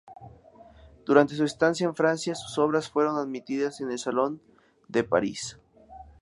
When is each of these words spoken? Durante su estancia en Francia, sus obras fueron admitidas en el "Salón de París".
Durante 1.05 1.35
su 1.35 1.43
estancia 1.43 1.85
en 1.85 1.93
Francia, 1.93 2.33
sus 2.33 2.57
obras 2.57 2.89
fueron 2.89 3.17
admitidas 3.19 3.81
en 3.81 3.91
el 3.91 3.99
"Salón 3.99 4.41
de 4.87 5.03
París". 5.03 5.59